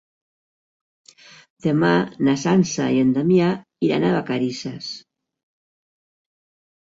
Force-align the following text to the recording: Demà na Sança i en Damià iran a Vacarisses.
Demà 1.65 1.91
na 2.27 2.33
Sança 2.43 2.87
i 2.95 3.03
en 3.03 3.11
Damià 3.17 3.49
iran 3.89 4.07
a 4.07 4.11
Vacarisses. 4.15 4.87